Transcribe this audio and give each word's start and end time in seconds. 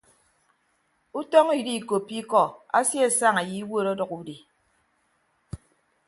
Utọñ 1.19 1.47
idiikoppo 1.59 2.13
ikọ 2.21 2.41
asiesaña 2.79 3.41
ye 3.49 3.55
iwuot 3.61 3.87
ọdʌk 3.93 4.11
udi. 4.19 4.35